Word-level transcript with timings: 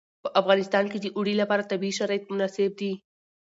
په 0.23 0.29
افغانستان 0.39 0.85
کې 0.91 0.97
د 1.01 1.07
اوړي 1.17 1.33
لپاره 1.41 1.67
طبیعي 1.71 1.95
شرایط 1.99 2.23
مناسب 2.31 2.71
دي. 2.79 2.91